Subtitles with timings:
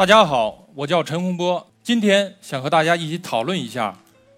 [0.00, 3.94] 大家好，我叫陈洪波，今天想和大家一起讨论一下，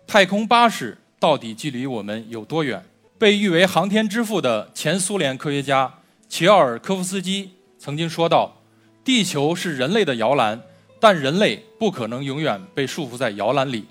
[0.09, 2.85] 太空巴士到底距离我们有多远？
[3.17, 5.95] 被誉为航天之父的前苏联科学家
[6.29, 8.57] 齐奥尔科夫斯基曾经说道
[9.05, 10.61] ：“地球是人类的摇篮，
[10.99, 13.85] 但人类不可能永远被束缚在摇篮里。”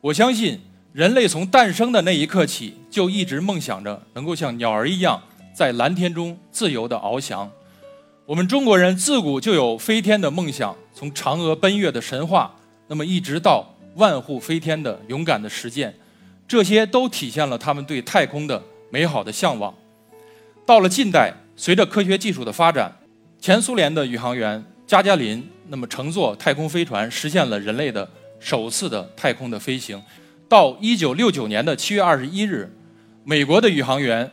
[0.00, 0.58] 我相信，
[0.94, 7.50] 人类从诞生的那一刻起，就一直梦想着能够像鸟儿一样，在蓝天中自由地翱翔。
[8.26, 12.56] 我们中国人自古就有飞天的梦想，从嫦娥奔月的神话，
[12.88, 15.94] 那么一直到万户飞天的勇敢的实践，
[16.48, 19.74] 这些都体现了他们对太空的美好的向往。
[20.64, 22.90] 到了近代，随着科学技术的发展，
[23.38, 28.08] 前苏联的宇航员加加林那么乘坐太空飞船，实现了人类的
[28.40, 30.02] 首次的太空的飞行。
[30.48, 32.74] 到一九六九年的七月二十一日，
[33.22, 34.30] 美国的宇航员。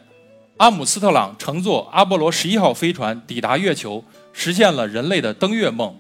[0.62, 5.92] 阿姆斯特朗乘坐阿波罗十一号飞船抵达月球，实现了人类的登月梦。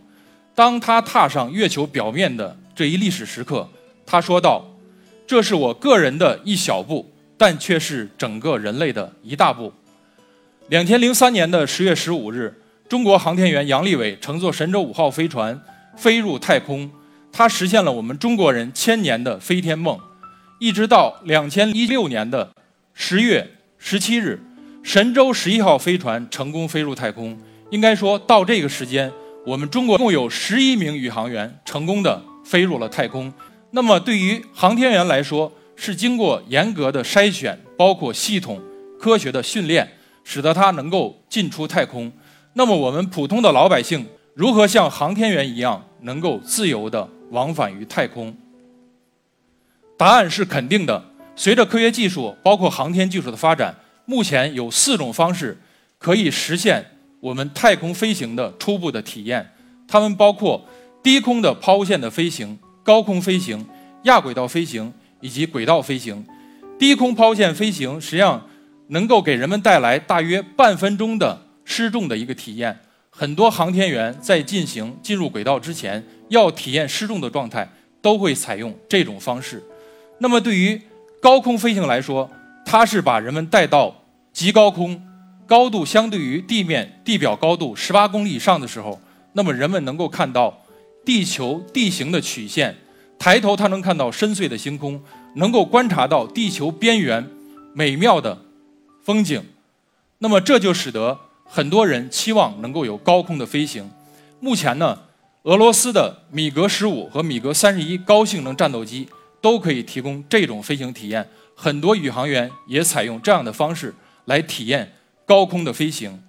[0.53, 3.67] 当他踏上月球表面的这一历史时刻，
[4.05, 4.63] 他说道
[5.25, 9.73] ：“这是我个人的一小步，但却是整个人类的一大步。”
[10.69, 15.59] 两千零三年的十月十五日，中国航天员杨利伟乘坐神舟五号飞船
[15.97, 16.87] 飞入太空，
[17.31, 19.99] 他实现了我们中国人千年的飞天梦。
[20.59, 22.51] 一直到两千一六年的
[22.93, 24.39] 十月十七日。
[24.83, 27.37] 神舟十一号飞船成功飞入太空，
[27.69, 29.11] 应该说到这个时间，
[29.45, 33.31] 我们中国共有十一名宇航员成功的飞入了太空。
[33.69, 38.59] 那么对于航天员来说，是经过严格的筛选，包括系统
[38.99, 39.87] 科学的训练，
[40.23, 42.11] 使得他能够进出太空。
[42.53, 48.35] 那么我们普通的老百姓如何像航天员一样，能够自由的往返于太空？
[49.95, 51.05] 答案是肯定的。
[51.35, 53.73] 随着科学技术，包括航天技术的发展。
[54.05, 55.57] 目前有四种方式
[55.97, 56.85] 可以实现
[57.19, 59.51] 我们太空飞行的初步的体验，
[59.87, 60.65] 它们包括
[61.03, 63.65] 低空的抛物线的飞行、高空飞行、
[64.03, 66.25] 亚轨道飞行以及轨道飞行。
[66.79, 68.47] 低空抛物线飞行实际上
[68.87, 72.79] 能够给人们带来大约半分钟的失重的一个体验。
[73.09, 77.69] 很多航天员在进行进入轨道之前，要体验失重的状态，
[78.01, 79.61] 都会采用这种方式。
[80.17, 80.81] 那么对于
[81.21, 82.29] 高空飞行来说，
[82.65, 84.00] 它是把人们带到
[84.33, 85.01] 极高空，
[85.45, 88.99] 高度相对于地面地表高度十八公里以上的时候，
[89.33, 90.63] 那么人们能够看到
[91.05, 92.75] 地球地形的曲线，
[93.19, 95.01] 抬头他能看到深邃的星空，
[95.35, 97.27] 能够观察到地球边缘
[97.73, 98.37] 美妙的
[99.03, 99.43] 风景，
[100.19, 103.89] 那么这就使得很多人期望能够有高空的飞行。
[104.39, 104.97] 目前呢，
[105.43, 109.07] 俄罗斯的米格十五和米格三十一高性能战斗机
[109.41, 111.27] 都可以提供这种飞行体验。
[111.55, 113.93] 很多宇航员也采用这样的方式
[114.25, 114.93] 来体验
[115.25, 116.21] 高空的飞行。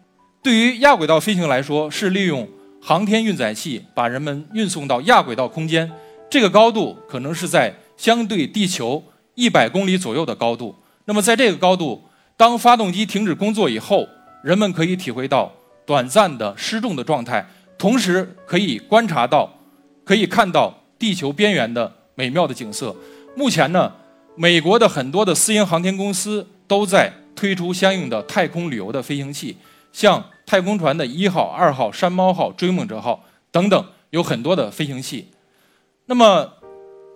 [0.43, 2.49] 对于亚轨道飞行来说，是利用
[2.81, 5.91] 航天运载器把人们运送到亚轨道空间，
[6.29, 9.05] 这个高度可能是在相对地球
[9.35, 10.75] 一百公里左右的高度。
[11.05, 12.03] 那么在这个高度，
[12.37, 14.09] 当发动机停止工作以后，
[14.43, 15.53] 人们可以体会到
[15.87, 17.47] 短暂的失重的状态，
[17.79, 19.53] 同时可以观察到、
[20.05, 22.97] 可以看到地球边缘的美妙的景色。
[23.37, 23.93] 目前呢？
[24.35, 29.57] 美国的很多的私营航天公司都在推出相应的太空旅游的飞行器，
[29.93, 35.29] 像太空船的一号、二号、山猫号、追梦者号等等，有很多的飞行器。
[36.07, 36.53] 那么，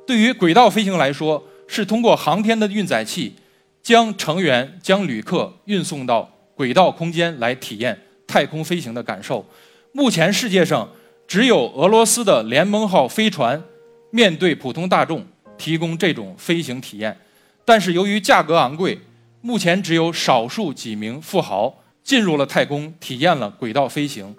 [0.07, 3.35] 对于轨道飞行来说，是通过航天的运载器，
[3.83, 9.45] 将成员、将旅客运送到轨道空间来体验太空飞行的感受。
[9.93, 10.89] 目前世界上
[11.27, 13.63] 只有俄罗斯的联盟号飞船，
[14.11, 15.27] 面对普通大众。
[15.59, 17.19] 提供这种飞行体验，
[17.65, 19.01] 但是由于价格昂贵，
[19.47, 24.35] 目前只有少数几名富豪进入了太空，体验了轨道飞行。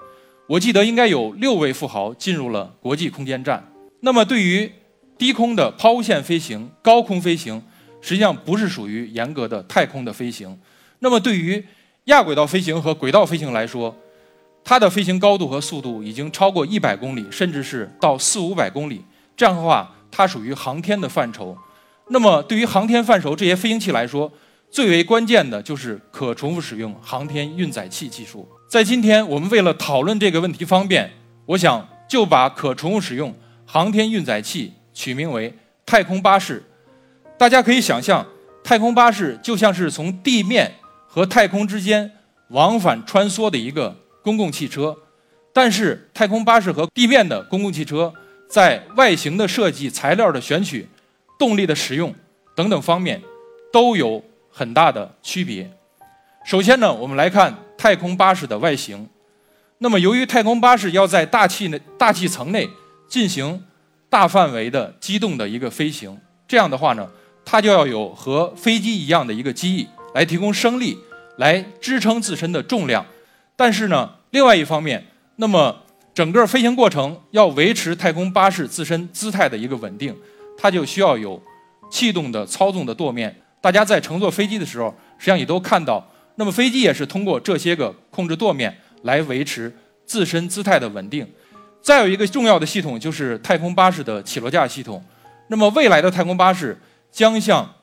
[0.48, 3.72] 我记得应该有六位富豪进入了国际空间站。
[4.02, 4.70] 那么，对于
[5.18, 7.64] 低空的抛物线飞行、高空飞行，
[8.02, 10.60] 实际上不是属于严格的太空的飞行。
[11.00, 11.64] 那么，对于
[12.06, 13.96] 亚轨道飞行和轨道飞行来说，
[14.66, 19.02] 它的飞行高度和速度已经超过一百公里，甚至是到四五百公里。
[19.38, 19.94] 这样的话。
[20.10, 21.56] 它属于航天的范畴，
[22.08, 24.32] 那么对于航天范畴这些飞行器来说，
[24.70, 28.48] 最为关键的就是可重复使用航天运载器技术。
[28.70, 31.12] 在今天我们为了讨论这个问题方便，
[31.46, 33.34] 我想就把可重复使用
[33.66, 35.54] 航天运载器取名为
[35.86, 36.64] 太空巴士。
[37.38, 38.26] 大家可以想象，
[38.64, 40.76] 太空巴士就像是从地面
[41.08, 42.12] 和太空之间
[42.50, 44.98] 往返穿梭的一个公共汽车，
[45.54, 48.14] 但是太空巴士和地面的公共汽车。
[48.50, 50.88] 在外形的设计、材料的选取、
[51.38, 52.16] 动力的使用
[52.56, 53.22] 等等方面，
[53.74, 54.24] 都有
[54.58, 55.72] 很大的区别。
[56.44, 59.08] 首先呢，我们来看太空巴士的外形。
[59.78, 62.68] 那么由于太空巴士要在大气内、大气层内
[63.08, 63.64] 进行
[64.10, 67.08] 大范围的机动的一个飞行，这样的话呢，
[67.46, 70.98] 它就要有和飞机一样的一个机翼来提供升力，
[71.38, 73.06] 来支撑自身的重量。
[73.56, 75.06] 但是呢，另外一方面，
[75.36, 75.84] 那么
[76.16, 80.16] 整个飞行过程要维持太空巴士自身姿态的一个稳定，
[80.58, 81.40] 它就需要有
[81.92, 83.40] 气动的操纵的舵面。
[83.60, 86.06] 大家在乘坐飞机的时候，实际上也都看到，
[86.36, 89.76] 那么飞机也是通过这些个控制舵面来维持
[90.06, 91.28] 自身姿态的稳定。
[91.82, 95.04] 再有一个重要的系统就是太空巴士的起落架系统。
[95.48, 96.78] 那么未来的太空巴士
[97.12, 97.74] 将像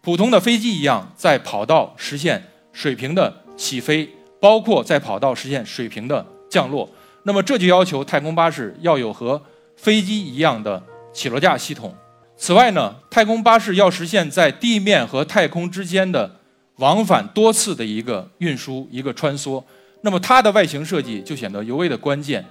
[0.00, 2.42] 普通的飞机一样，在跑道实现
[2.72, 4.08] 水平的起飞，
[4.40, 6.88] 包括在跑道实现水平的降落。
[7.24, 9.40] 那么这就要求太空巴士要有和
[9.76, 10.82] 飞机一样的
[11.12, 11.94] 起落架系统。
[12.36, 16.40] 此外呢，太空巴士要实现在地面和太空之间的
[16.76, 19.62] 往返多次的一个运输、一个穿梭，
[20.00, 22.44] 那么它的外形设计就显得尤为的关键。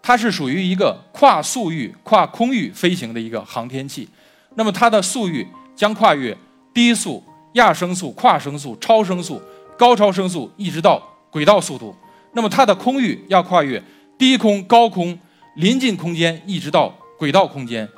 [0.00, 4.08] 它是属于一个跨速域、跨空域飞行的一个航天器。
[4.54, 6.36] 那么它的速域将跨越
[6.74, 7.22] 低速、
[7.54, 9.40] 亚声速、跨声速、超声速、
[9.76, 11.94] 高超声速，一直到轨道速度。
[12.32, 13.82] 那么它的空域要跨越。
[14.18, 15.18] 低空、高空、
[15.56, 17.88] 临近空间，一直到轨道空间，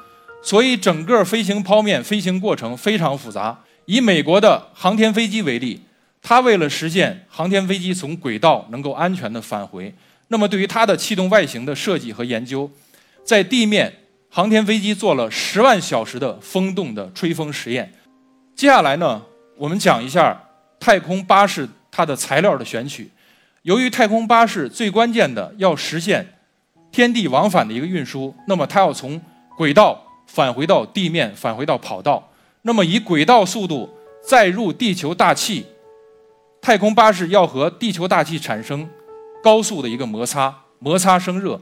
[0.44, 3.58] 所以整个飞行剖面飞行过程非常复杂。
[3.86, 5.80] 以美国的航天飞机为例，
[6.22, 9.92] 它为了实现航天飞机从轨道能够安全的返回，
[10.28, 12.70] 那么对于它的气动外形的设计和研究，
[13.24, 13.90] 在地面
[14.28, 17.90] 航天飞机做了十万小时的风洞的吹风实验。
[18.54, 19.22] 接下来呢，
[19.56, 20.38] 我们讲一下
[20.78, 23.10] 太空巴士它的材料的选取。
[23.62, 26.26] 由于太空巴士最关键的要实现
[26.92, 29.18] 天地往返的一个运输，那么它要从
[29.56, 32.30] 轨道返回到地面，返回到跑道。
[32.62, 33.88] 那么以轨道速度
[34.26, 35.66] 再入地球大气，
[36.60, 38.88] 太空巴士要和地球大气产生
[39.42, 41.60] 高速的一个摩擦，摩擦生热，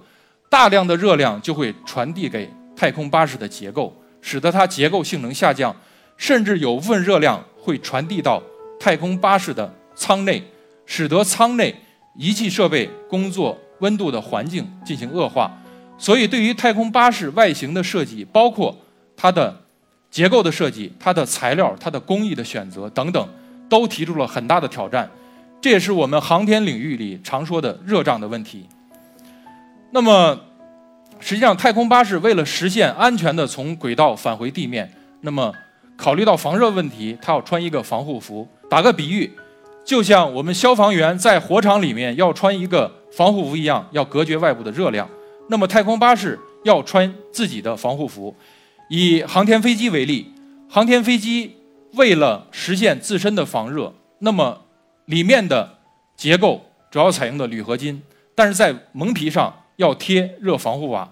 [0.49, 5.75] 大量的热量就会传递给太空巴士的结构，使得它结构性能下降，
[6.17, 8.43] 甚至有部分热量会传递到
[8.79, 10.43] 太空巴士的舱内，
[10.87, 11.75] 使得舱内。
[12.15, 15.51] 仪器设备工作温度的环境进行恶化，
[16.03, 18.77] 所以对于太空巴士外形的设计，包括
[19.17, 19.57] 它的
[20.11, 23.29] 结构的设计、它的材料、它的工艺的选择等等，
[23.69, 25.09] 都提出了很大的挑战。
[25.61, 28.67] 这也是我们航天领域里常说的热胀的问题。
[29.93, 30.37] 那么，
[31.21, 35.55] 实际上太空巴士为了实现安全的从轨道返回地面，那么
[35.97, 38.49] 考虑到防热问题，它要穿一个防护服。
[38.69, 39.31] 打个比喻。
[39.85, 45.09] 就像我们消防员在火场里面要穿一个防护服一样，要隔绝外部的热量。
[45.53, 48.35] 那么太空巴士要穿自己的防护服。
[48.89, 50.33] 以航天飞机为例，
[50.67, 51.55] 航天飞机
[51.93, 54.63] 为了实现自身的防热，那么
[55.05, 55.79] 里面的
[56.17, 58.03] 结构主要采用的铝合金，
[58.35, 61.07] 但是在蒙皮上要贴热防护瓦。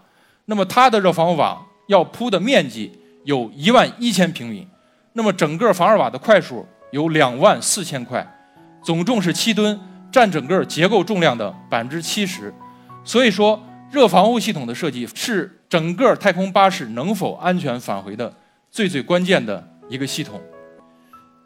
[0.47, 2.91] 那么它的热防护瓦要铺的面积
[3.25, 4.67] 有一万一千平米，
[5.13, 8.27] 那么整个防热瓦的块数有两万四千块。
[8.83, 9.79] 总重是七吨，
[10.11, 12.51] 占整个结构重量的百分之七十，
[13.05, 18.33] 所以说热防护系统的设计是整个太空巴士能否安全返回的
[18.71, 20.41] 最最关键的一个系统。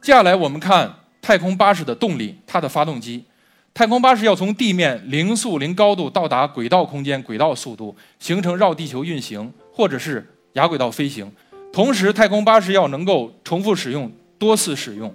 [0.03, 3.25] 接下来我们看太空巴士的动力，它的发动机。
[3.73, 11.33] 太空巴士要从地面零速零高度到达轨道空间轨道速度，形成绕地球运行或者是亚轨道飞行。
[11.73, 15.13] 同时，太空巴士要能够重复使用、多次使用。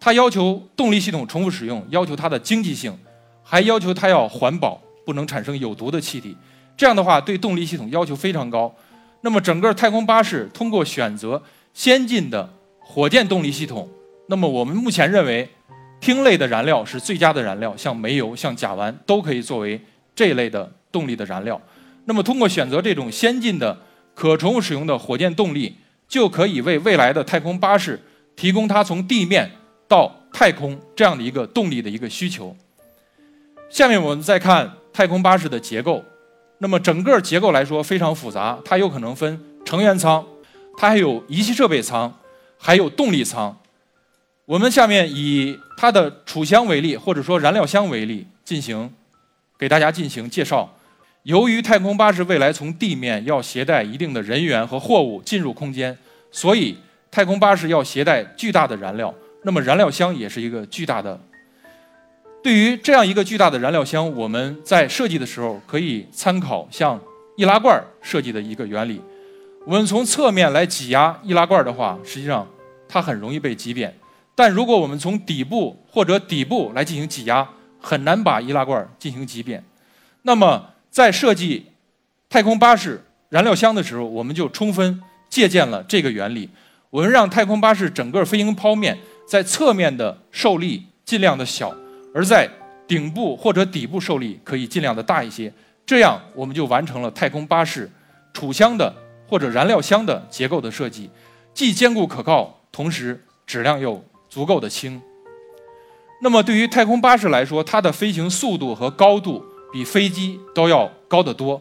[0.00, 2.92] 它要求动力系统重复使用，要求它的经济性，
[3.44, 6.36] 还要求它要环保，不能产生有毒的气体。
[6.76, 8.74] 这样的话，对动力系统要求非常高。
[9.20, 13.88] 那么，整个太空巴士通过选择先进的火箭动力系统，
[14.28, 15.48] 那么我们目前认为，
[16.00, 19.80] 烃类的燃料是最佳的燃料，像煤油、像甲烷都可以作为
[20.14, 21.60] 这类的动力的燃料。
[22.04, 23.78] 那么，通过选择这种先进的
[24.14, 25.76] 可重复使用的火箭动力，
[26.08, 28.00] 就可以为未来的太空巴士
[28.34, 29.50] 提供它从地面。
[29.88, 32.56] 到太空这样的一个动力的一个需求。
[33.68, 36.02] 下面我们再看太空巴士的结构。
[36.62, 40.24] 那么整个结构来说非常复杂，它有可能分成员舱，
[40.78, 42.16] 它还有仪器设备舱，
[42.56, 43.58] 还有动力舱。
[44.44, 48.92] 我们下面以它的储箱为例，或者说燃料箱为例，进行
[49.58, 50.72] 给大家进行介绍。
[51.24, 55.98] 由于太空巴士未来从地面要携带一定的人员和货物进入空间，
[56.30, 56.76] 所以
[57.10, 59.12] 太空巴士要携带巨大的燃料。
[59.42, 61.20] 那么燃料箱也是一个巨大的。
[62.42, 67.00] 对于这样一个巨大的燃料箱，我们在设计的时候可以参考像
[67.36, 69.00] 易拉罐设计的一个原理。
[69.64, 72.44] 我们从侧面来挤压易拉罐的话，实际上
[72.88, 73.88] 它很容易被挤扁；
[74.34, 77.48] 但如果我们从底部或者底部来进行挤压，
[77.80, 79.62] 很难把易拉罐进行挤扁。
[80.22, 81.66] 那么在设计
[82.28, 86.50] 太空巴士燃料箱的时候，我们就充分借鉴了这个原理。
[86.90, 91.72] 我们让太空巴士整个飞行剖面在侧面的受力尽量的小，
[92.14, 92.48] 而在
[92.86, 95.52] 顶部或者底部受力可以尽量的大一些。
[95.84, 97.90] 这样我们就完成了太空巴士
[98.32, 98.94] 储箱的
[99.26, 101.10] 或者燃料箱的结构的设计，
[101.52, 105.00] 既坚固可靠，同时质量又足够的轻。
[106.22, 111.60] 那么对于太空巴士来说，它的飞行速度和高度比飞机都要高得多。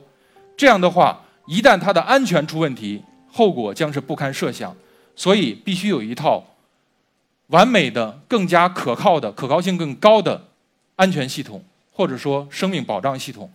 [0.55, 4.75] 这样的话，一旦它的安全出问题，后果将是不堪设想。
[5.15, 6.43] 所以必须有一套
[7.51, 10.47] 完美的、更加可靠的、可靠性更高的
[10.95, 13.49] 安全系统，或者说生命保障系统。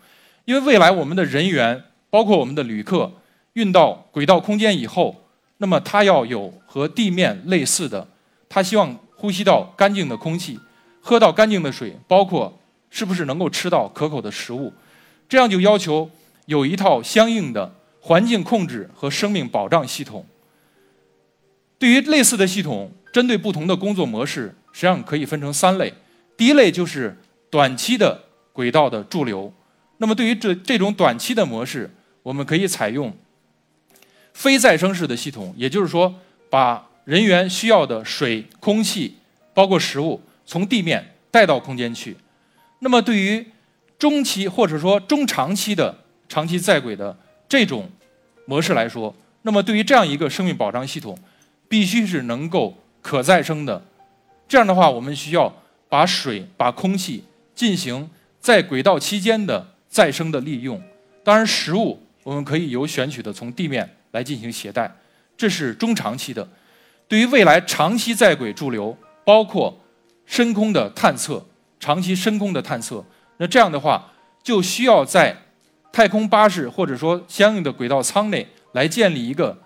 [0.46, 3.12] 因为未来我们的人员，包括我们的旅客，
[3.54, 5.24] 运到轨道空间以后，
[5.58, 8.06] 那么他要有和地面类似的，
[8.48, 10.58] 他希望呼吸到干净的空气。
[11.00, 12.58] 喝到干净的水，包括
[12.90, 14.72] 是不是能够吃到可口的食物，
[15.28, 16.10] 这样就要求
[16.46, 20.26] 有一套相应的环境控制和生命保障系统。
[21.78, 25.92] 对于类似的系统，针对不同的工作模式，实际上可以分成三类。
[26.36, 27.16] 第一类就是
[27.50, 29.52] 短期的轨道的驻留。
[29.98, 31.90] 那么对于这这种短期的模式，
[32.22, 33.16] 我们可以采用
[34.32, 36.14] 非再生式的系统，也就是说，
[36.50, 39.16] 把人员需要的水、空气，
[39.54, 40.20] 包括食物。
[40.48, 42.16] 从地面带到空间去，
[42.78, 43.44] 那么对于
[43.98, 45.92] 中期或者说中长期的
[46.28, 47.18] 长期在轨的
[47.48, 47.90] 这种
[48.44, 51.18] 模式来说，那么对于这样一个生命保障系统，
[51.68, 53.84] 必须是能够可再生的。
[54.48, 55.52] 这样的话，我们需要
[55.88, 58.08] 把水、把空气进行
[58.40, 60.80] 在轨道期间的再生的利用。
[61.24, 64.94] 当然，食物我们可以有选取的从地面来进行携带，
[65.36, 66.48] 这是中长期的。
[67.08, 69.80] 对于未来长期在轨驻留，包括
[70.24, 71.44] 深空的探测，
[71.80, 73.04] 长期深空的探测，
[73.38, 75.36] 那这样的话就需要在
[75.92, 79.56] 太空巴士或者说相应的轨道舱内来建立一个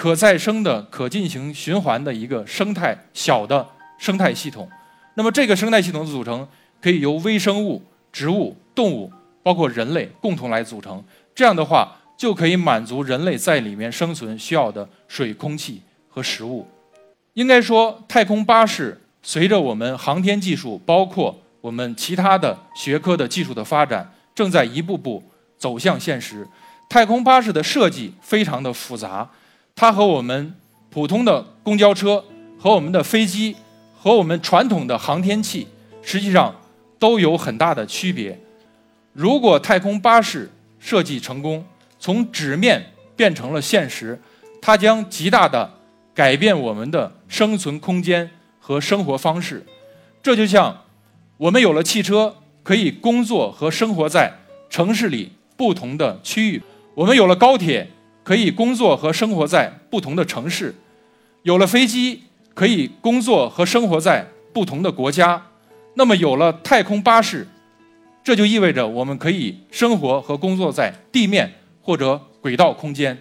[0.00, 4.66] 可再生的、可进行循环的一个生态小的生态系统。
[5.12, 6.48] 那么这个生态系统的组成
[6.80, 11.04] 可以由微生物、植物、动物，包括人类共同来组成。
[11.34, 16.66] 这样的话就可以满足人类在里面生存需要的水、空气和食物。
[17.34, 18.98] 应该说，太空巴士。
[19.22, 25.22] 随着我们航天技术，包括我们其他的学科的技术的发展，正在一步步
[25.58, 26.48] 走向现实。
[26.88, 29.28] 太空巴士的设计非常的复杂，
[29.80, 30.54] 它和我们
[30.90, 32.22] 普通的公交车、
[32.58, 33.56] 和我们的飞机、
[33.96, 35.66] 和我们传统的航天器，
[36.02, 36.54] 实际上
[36.98, 38.38] 都有很大的区别。
[39.14, 41.64] 如果太空巴士设计成功，
[41.98, 44.20] 从纸面变成了现实，
[44.60, 45.72] 它将极大的
[46.12, 48.30] 改变我们的生存空间。
[48.62, 49.64] 和生活方式，
[50.22, 50.82] 这就像
[51.38, 54.30] 我们有了汽车，可以工作和生活在
[54.68, 56.60] 城市里不同的区域；
[56.94, 57.88] 我们有了高铁，
[58.22, 60.72] 可以工作和生活在不同的城市；
[61.42, 62.22] 有了飞机，
[62.54, 65.42] 可以工作和生活在不同的国家。
[65.94, 67.46] 那么，有了太空巴士，
[68.22, 73.16] 这就意味着我们可以生活和工作在地面或者轨道空间。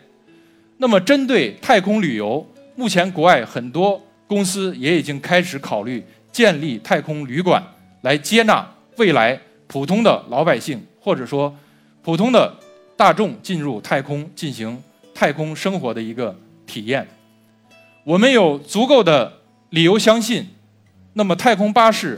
[0.78, 4.02] 那么，针对太空旅游，目前国外很多。
[4.28, 7.64] 公司也已经开始考虑建立太空旅馆，
[8.02, 8.64] 来接纳
[8.98, 11.52] 未来普通的老百姓或者说
[12.04, 12.56] 普通的
[12.96, 14.80] 大众进入太空进行
[15.20, 16.34] 太空生活的一个
[16.66, 17.06] 体验。
[18.06, 20.48] 我们有足够的理由相信，
[21.16, 22.18] 那么太空巴士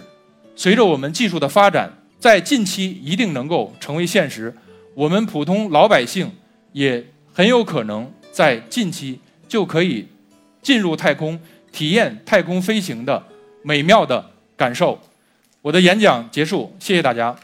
[0.55, 4.55] 随着我们技术的发展，在近期一定能够成为现实。
[4.93, 6.31] 我们普通老百姓
[6.73, 7.03] 也
[7.33, 10.07] 很有可能在近期就可以
[10.61, 11.39] 进入太空。
[11.71, 13.23] 体验太空飞行的
[13.63, 14.99] 美妙的感受。
[15.63, 17.35] 我的演讲结束，谢谢大家。